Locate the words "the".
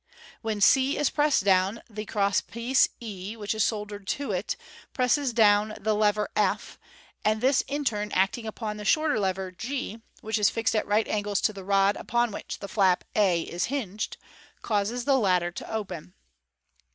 1.87-2.05, 5.79-5.93, 8.77-8.83, 11.53-11.63, 12.57-12.67, 15.05-15.19